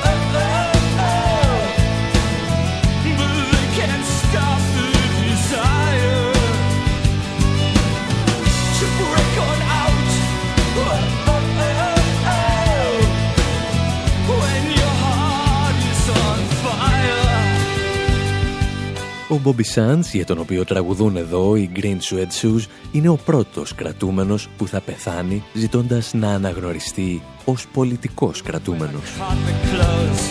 [19.32, 23.76] Ο Bobby Sands, για τον οποίο τραγουδούν εδώ οι Green Suede Shoes, είναι ο πρώτος
[23.76, 29.02] κρατούμενος που θα πεθάνει ζητώντας να αναγνωριστεί ως πολιτικός κρατούμενος.
[29.02, 30.22] Carpet clothes.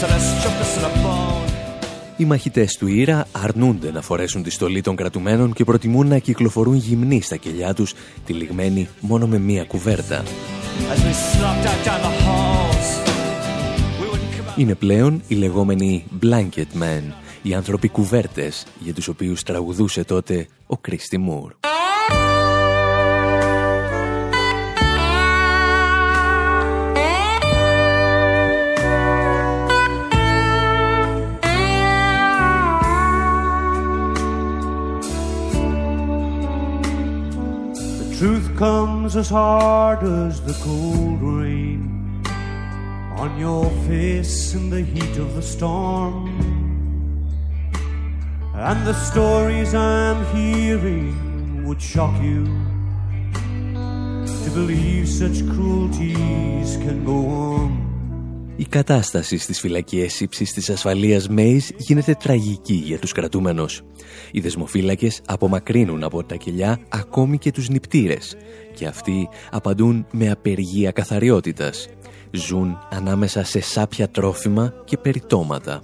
[0.00, 1.50] So let's chop this in a bone.
[2.16, 6.74] Οι μαχητές του Ήρα αρνούνται να φορέσουν τη στολή των κρατουμένων και προτιμούν να κυκλοφορούν
[6.74, 7.94] γυμνοί στα κελιά τους,
[8.24, 10.22] τυλιγμένοι μόνο με μία κουβέρτα.
[10.22, 12.88] As we slopped out down the halls.
[14.00, 14.58] We wouldn't come out.
[14.58, 17.12] Είναι πλέον οι λεγόμενοι Blanket Men,
[17.46, 21.52] οι άνθρωποι κουβέρτες για τους οποίους τραγουδούσε τότε ο Κρίστι Μουρ.
[37.98, 41.80] The truth comes as hard as the cold rain
[43.22, 46.35] on your face in the heat of the storm.
[48.58, 51.12] And the stories I'm hearing
[51.66, 52.44] would shock you
[54.44, 57.70] to believe such cruelties can go on.
[58.56, 63.82] Η κατάσταση στις φυλακές ύψης της ασφαλείας Μέης γίνεται τραγική για τους κρατούμενους.
[64.32, 68.36] Οι δεσμοφύλακες απομακρύνουν από τα κελιά ακόμη και τους νηπτήρες
[68.74, 71.88] και αυτοί απαντούν με απεργία καθαριότητας.
[72.30, 75.80] Ζουν ανάμεσα σε σάπια τρόφιμα και περιτώματα.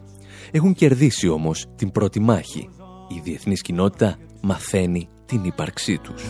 [0.54, 2.68] Έχουν κερδίσει όμως την πρώτη μάχη.
[3.08, 6.24] Η διεθνής κοινότητα μαθαίνει την ύπαρξή τους.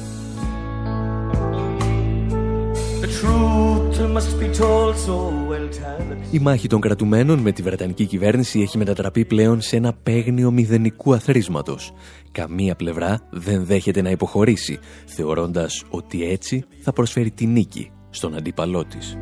[3.01, 5.17] The truth must be told so
[5.51, 9.93] well tell Η μάχη των κρατουμένων με τη Βρετανική κυβέρνηση έχει μετατραπεί πλέον σε ένα
[9.93, 11.93] παίγνιο μηδενικού αθρίσματος.
[12.33, 18.85] Καμία πλευρά δεν δέχεται να υποχωρήσει, θεωρώντας ότι έτσι θα προσφέρει τη νίκη στον αντίπαλό
[18.85, 19.17] της.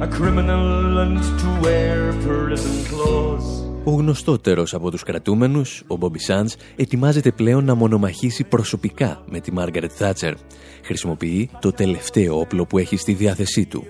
[0.00, 3.67] A criminal and to wear prison clothes.
[3.88, 9.52] Ο γνωστότερος από τους κρατούμενους, ο Μπόμπι Σάντς, ετοιμάζεται πλέον να μονομαχήσει προσωπικά με τη
[9.52, 10.34] Μάργαρετ Θάτσερ.
[10.84, 13.86] Χρησιμοποιεί το τελευταίο όπλο που έχει στη διάθεσή του,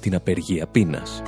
[0.00, 1.22] την απεργία πείνας.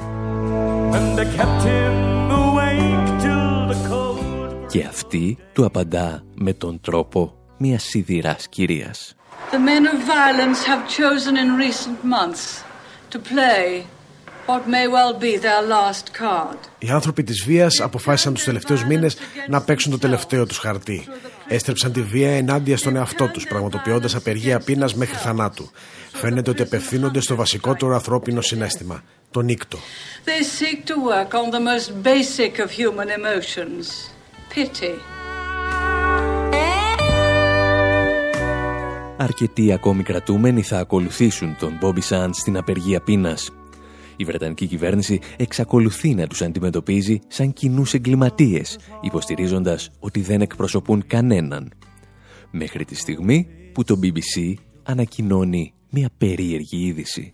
[0.92, 1.94] And they kept him
[2.30, 4.66] awake till the cold.
[4.68, 9.14] Και αυτή του απαντά με τον τρόπο μιας σιδηράς κυρίας.
[9.50, 12.64] The men of violence have chosen in recent months
[13.12, 13.95] to play
[14.46, 16.58] what may well be their last card.
[16.78, 19.16] Οι άνθρωποι της βίας αποφάσισαν τους τελευταίους μήνες
[19.48, 21.06] να παίξουν το τελευταίο τους χαρτί.
[21.48, 25.70] Έστρεψαν τη βία ενάντια στον εαυτό τους, πραγματοποιώντας απεργία πείνας μέχρι θανάτου.
[26.12, 29.78] Φαίνεται ότι απευθύνονται στο βασικότερο ανθρώπινο συνέστημα, το νύκτο.
[30.24, 33.86] They seek to work on the most basic of human emotions
[34.54, 34.94] pity.
[39.18, 43.50] Αρκετοί ακόμη κρατούμενοι θα ακολουθήσουν τον Μπόμπι Σάντ στην απεργία πείνας.
[44.16, 51.72] Η Βρετανική κυβέρνηση εξακολουθεί να τους αντιμετωπίζει σαν κοινούς εγκληματίες, υποστηρίζοντας ότι δεν εκπροσωπούν κανέναν.
[52.50, 57.32] Μέχρι τη στιγμή που το BBC ανακοινώνει μια περίεργη είδηση.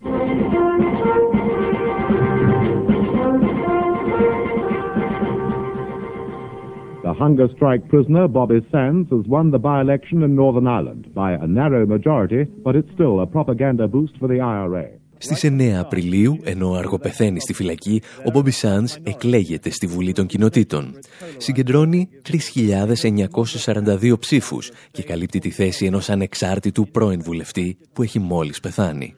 [7.03, 11.47] The hunger strike prisoner Bobby Sands has won the by-election in Northern Ireland by a
[11.47, 15.02] narrow majority, but it's still a propaganda boost for the IRA.
[15.23, 20.99] Στις 9 Απριλίου, ενώ αργοπεθαίνει στη φυλακή, ο Μπόμπι Σάντς εκλέγεται στη Βουλή των Κοινοτήτων.
[21.37, 22.09] Συγκεντρώνει
[22.55, 29.15] 3.942 ψήφους και καλύπτει τη θέση ενός ανεξάρτητου πρώην βουλευτή που έχει μόλις πεθάνει.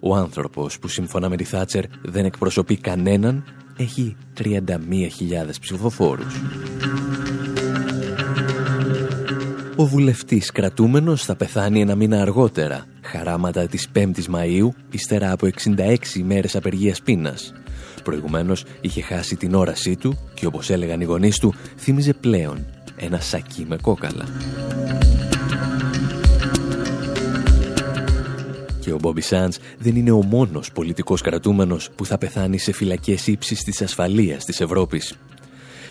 [0.00, 3.44] Ο άνθρωπος που σύμφωνα με τη Θάτσερ δεν εκπροσωπεί κανέναν
[3.76, 6.34] έχει 31.000 ψηφοφόρους.
[9.82, 16.14] Ο βουλευτής κρατούμενος θα πεθάνει ένα μήνα αργότερα, χαράματα της 5ης Μαΐου, ύστερα από 66
[16.16, 17.52] ημέρες απεργίας πείνας.
[18.04, 22.66] Προηγουμένως είχε χάσει την όρασή του και όπως έλεγαν οι γονείς του, θύμιζε πλέον
[22.96, 24.24] ένα σακί με κόκαλα.
[28.80, 33.26] Και ο Μπόμπι Σάντς δεν είναι ο μόνος πολιτικός κρατούμενος που θα πεθάνει σε φυλακές
[33.26, 35.14] ύψης της ασφαλείας της Ευρώπης.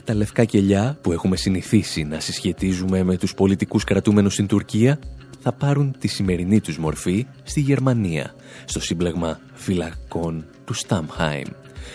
[0.04, 5.00] Τα λευκά κελιά που έχουμε συνηθίσει να συσχετίζουμε με τους πολιτικούς κρατούμενους στην Τουρκία
[5.40, 8.34] θα πάρουν τη σημερινή τους μορφή στη Γερμανία,
[8.66, 11.48] στο σύμπλεγμα φυλακών του Στάμχάιμ.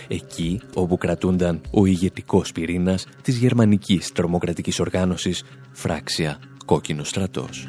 [0.09, 7.69] Εκεί όπου κρατούνταν ο ηγετικός πυρήνας της γερμανικής τρομοκρατικής οργάνωσης Φράξια Κόκκινο Στρατός.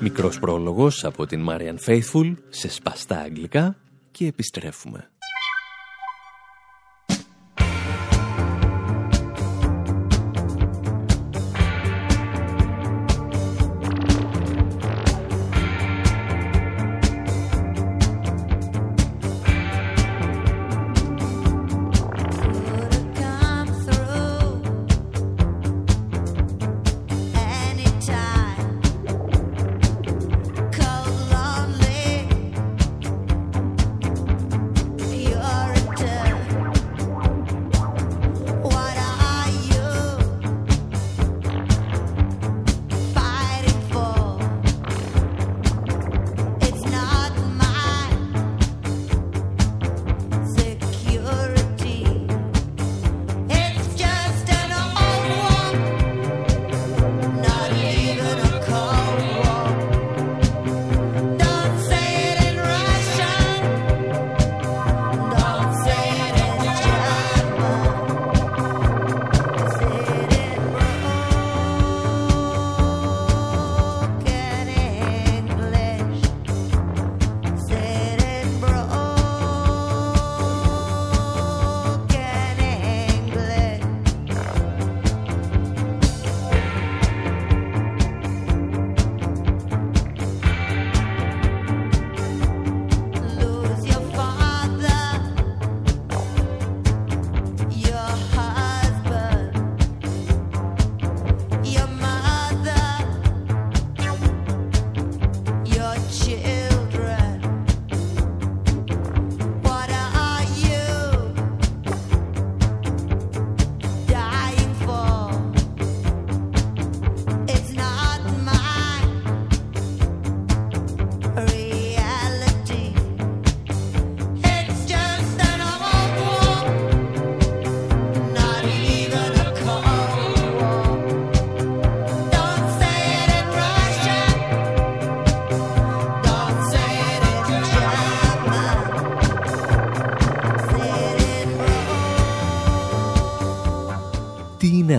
[0.00, 3.76] μικρός πρόλογος από την Marian Faithful σε σπαστά αγγλικά
[4.10, 5.10] και επιστρέφουμε.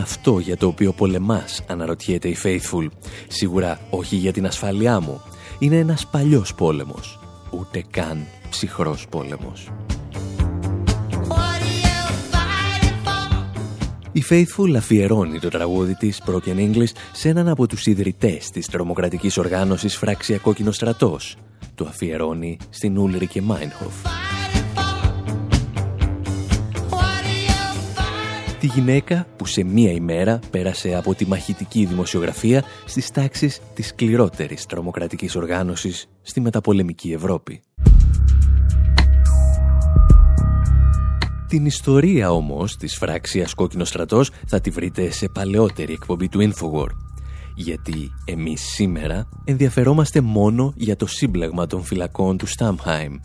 [0.10, 2.88] Αυτό για το οποίο πολεμάς, αναρωτιέται η Faithful.
[3.28, 5.22] Σίγουρα όχι για την ασφάλειά μου.
[5.60, 7.20] Είναι ένας παλιός πόλεμος.
[7.49, 9.70] Ούτε καν ψυχρός πόλεμος.
[14.12, 19.38] Η Faithful αφιερώνει το τραγούδι της Broken English σε έναν από τους ιδρυτές της τρομοκρατικής
[19.38, 21.36] οργάνωσης Φράξια Κόκκινο Στρατός.
[21.76, 23.93] Το αφιερώνει στην Ούλρικε Μάινχοφ.
[28.60, 34.66] Τη γυναίκα που σε μία ημέρα πέρασε από τη μαχητική δημοσιογραφία στις τάξεις της σκληρότερης
[34.66, 37.62] τρομοκρατικής οργάνωσης στη μεταπολεμική Ευρώπη.
[41.47, 46.89] Την ιστορία όμως της φράξιας Κόκκινος Στρατός θα τη βρείτε σε παλαιότερη εκπομπή του Infowar.
[47.55, 53.16] Γιατί εμείς σήμερα ενδιαφερόμαστε μόνο για το σύμπλεγμα των φυλακών του Στάμχάιμ,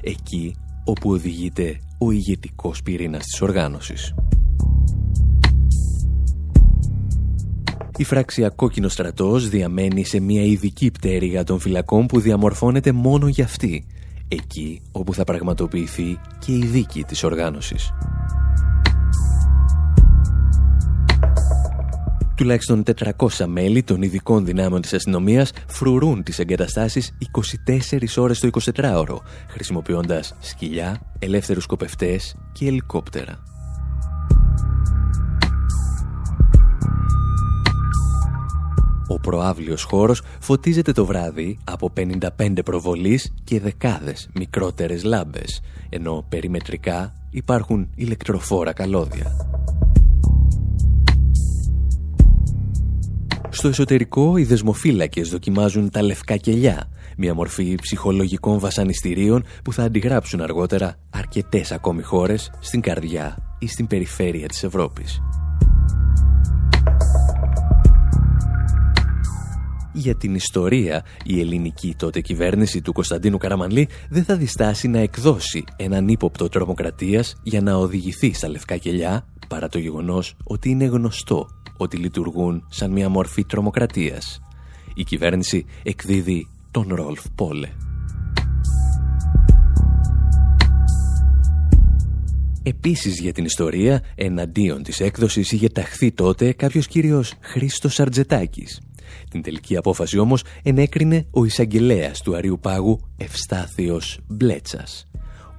[0.00, 4.14] εκεί όπου οδηγείται ο ηγετικός πυρήνας της οργάνωσης.
[7.96, 13.44] Η φράξια Κόκκινο Στρατός διαμένει σε μια ειδική πτέρυγα των φυλακών που διαμορφώνεται μόνο για
[13.44, 13.86] αυτή,
[14.28, 17.92] εκεί όπου θα πραγματοποιηθεί και η δίκη της οργάνωσης.
[22.36, 22.82] Τουλάχιστον
[23.16, 27.16] 400 μέλη των ειδικών δυνάμεων της αστυνομίας φρουρούν τις εγκαταστάσεις
[27.66, 29.16] 24 ώρες το 24ωρο,
[29.48, 33.51] χρησιμοποιώντας σκυλιά, ελεύθερους σκοπευτές και ελικόπτερα.
[39.12, 47.14] Ο προάβλιος χώρος φωτίζεται το βράδυ από 55 προβολείς και δεκάδες μικρότερες λάμπες, ενώ περιμετρικά
[47.30, 49.36] υπάρχουν ηλεκτροφόρα καλώδια.
[53.48, 60.40] Στο εσωτερικό, οι δεσμοφύλακες δοκιμάζουν τα λευκά κελιά, μια μορφή ψυχολογικών βασανιστήριων που θα αντιγράψουν
[60.40, 65.22] αργότερα αρκετές ακόμη χώρες στην καρδιά ή στην περιφέρεια της Ευρώπης.
[69.92, 75.64] Για την ιστορία, η ελληνική τότε κυβέρνηση του Κωνσταντίνου Καραμανλή δεν θα διστάσει να εκδώσει
[75.76, 81.48] έναν ύποπτο τρομοκρατίας για να οδηγηθεί στα λευκά κελιά, παρά το γεγονός ότι είναι γνωστό
[81.76, 84.40] ότι λειτουργούν σαν μια μορφή τρομοκρατίας.
[84.94, 87.68] Η κυβέρνηση εκδίδει τον Ρόλφ Πόλε.
[92.62, 98.80] Επίσης για την ιστορία, εναντίον της έκδοσης είχε ταχθεί τότε κάποιος κύριος Χρήστος Αρτζετάκης,
[99.30, 105.08] Την τελική απόφαση όμως ενέκρινε ο εισαγγελέας του Αριού Πάγου Ευστάθιος Μπλέτσας.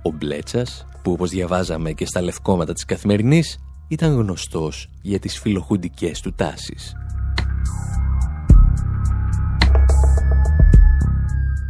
[0.01, 6.19] Ο Μπλέτσας, που όπως διαβάζαμε και στα λευκόματα της καθημερινής, ήταν γνωστός για τις φιλοχουντικές
[6.19, 6.93] του τάσεις.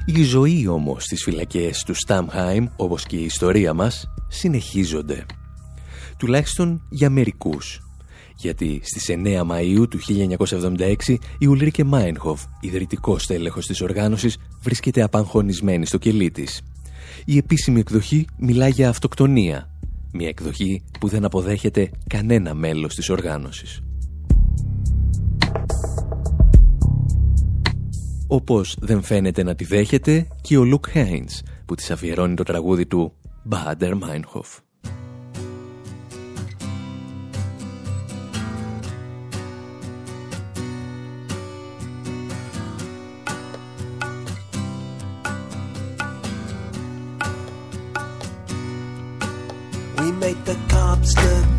[0.06, 5.26] Η ζωή όμως στις φυλακές του Στάμχάιμ, όπως και η ιστορία μας, συνεχίζονται.
[6.18, 7.80] Τουλάχιστον για μερικούς.
[8.38, 10.00] Γιατί στις 9 Μαΐου του
[11.08, 16.62] 1976 η Ουλρίκε Μάινχοφ, ιδρυτικός τέλεχος της οργάνωσης, βρίσκεται απαγχωνισμένη στο κελί της.
[17.26, 19.70] Η επίσημη εκδοχή μιλά για αυτοκτονία.
[20.14, 23.82] Μια εκδοχή που δεν αποδέχεται κανένα μέλος της οργάνωσης.
[28.28, 32.86] Όπως δεν φαίνεται να τη δέχεται και ο Λουκ Χέινς που της αφιερώνει το τραγούδι
[32.86, 33.14] του
[33.50, 34.73] «Bader Meinhof».
[50.20, 51.53] Made the cops look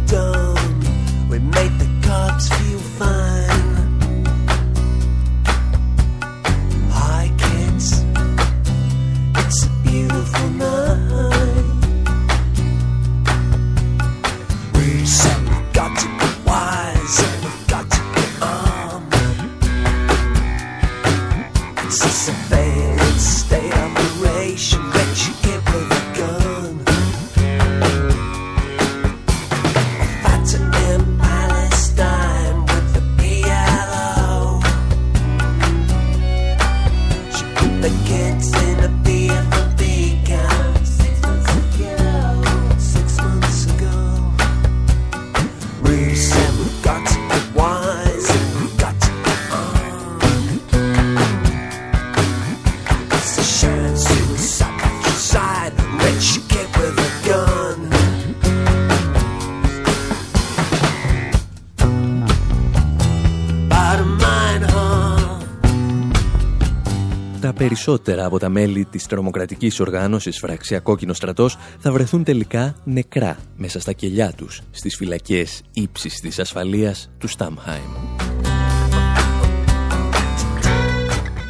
[67.74, 73.80] περισσότερα από τα μέλη της τρομοκρατικής οργάνωσης Φραξία Κόκκινος Στρατός θα βρεθούν τελικά νεκρά μέσα
[73.80, 77.92] στα κελιά τους στις φυλακές ύψης της ασφαλείας του Στάμχάιμ.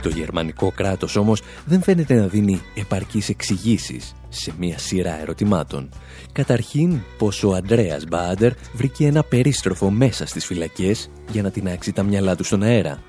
[0.02, 5.88] Το γερμανικό κράτος όμως δεν φαίνεται να δίνει επαρκείς εξηγήσεις σε μια σειρά ερωτημάτων.
[6.32, 12.02] Καταρχήν, πως ο Αντρέας Μπάντερ βρήκε ένα περίστροφο μέσα στις φυλακές για να τεινάξει τα
[12.02, 13.02] μυαλά του στον αέρα.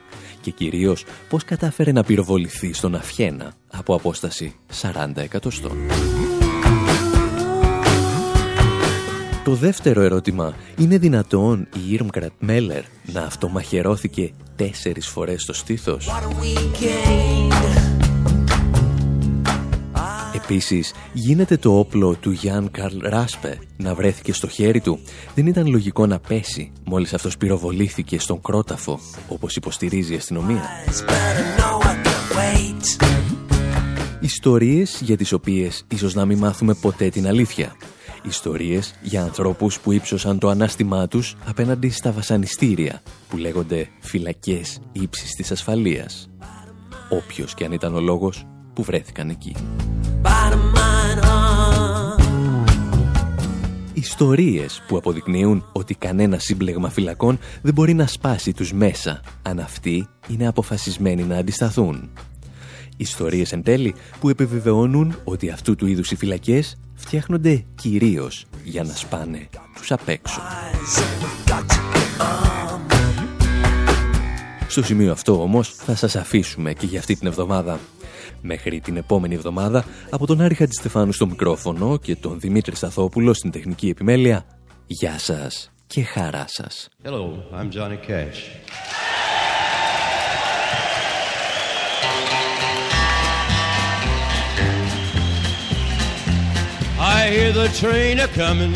[0.45, 5.77] Και κυρίως, πως κατάφερε να πυροβοληθεί στον Αφιένα από απόσταση 40 εκατοστών.
[9.43, 16.07] Το δεύτερο ερώτημα, είναι δυνατόν η Ήρμκρατ Μέλλερ να αυτομαχαιρώθηκε τέσσερις φορές στο στήθος;
[20.49, 24.99] Επίσης, γίνεται το όπλο του Γιάν Καρλ Ράσπε να βρέθηκε στο χέρι του.
[25.35, 30.63] Δεν ήταν λογικό να πέσει μόλις αυτός πυροβολήθηκε στον κρόταφο, όπως υποστηρίζει η αστυνομία.
[34.19, 37.75] Ιστορίες για τις οποίες ίσως να μην μάθουμε ποτέ την αλήθεια.
[38.23, 45.31] Ιστορίες για ανθρώπους που ύψωσαν το ανάστημά τους απέναντι στα βασανιστήρια που λέγονται φυλακές ύψης
[45.31, 46.29] της ασφαλείας.
[47.09, 49.55] Όποιος και αν ήταν ο λόγος που βρέθηκαν εκεί.
[53.93, 60.07] Ιστορίες που αποδεικνύουν ότι κανένα σύμπλεγμα φυλακών δεν μπορεί να σπάσει τους μέσα αν αυτοί
[60.27, 62.09] είναι αποφασισμένοι να αντισταθούν.
[62.97, 68.93] Ιστορίες εν τέλει που επιβεβαιώνουν ότι αυτού του είδους οι φυλακές φτιάχνονται κυρίως για να
[68.93, 70.41] σπάνε τους απ' έξω.
[74.67, 77.79] Στο σημείο αυτό όμως θα σας αφήσουμε και για αυτή την εβδομάδα.
[78.41, 83.51] Μέχρι την επόμενη εβδομάδα από τον Άρη Χατζηστεφάνου στο μικρόφωνο και τον Δημήτρη Σταθόπουλο στην
[83.51, 84.45] τεχνική επιμέλεια.
[84.87, 86.89] Γεια σας και χαρά σας.
[87.03, 87.25] Hello,
[87.59, 88.39] I'm Johnny Cash.
[96.97, 98.73] I hear the train a coming,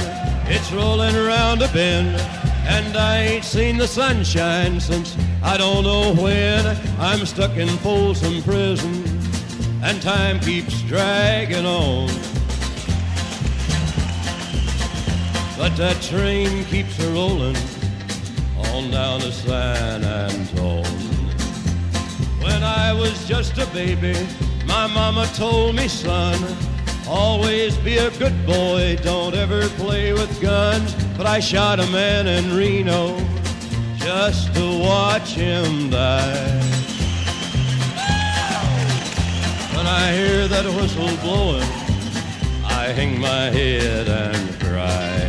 [0.56, 2.16] it's rolling around a bend,
[2.76, 6.62] and I ain't seen the sunshine since I don't know when.
[7.00, 8.94] I'm stuck in Folsom Prison,
[9.84, 12.08] and time keeps dragging on.
[15.58, 17.56] But that train keeps a rolling
[18.74, 20.84] on down to San Antone.
[22.42, 24.16] When I was just a baby,
[24.66, 26.40] my mama told me, son,
[27.08, 30.94] always be a good boy, don't ever play with guns.
[31.18, 33.18] But I shot a man in Reno
[33.98, 36.79] just to watch him die.
[39.88, 41.64] I hear that whistle blowing,
[42.66, 45.29] I hang my head and cry.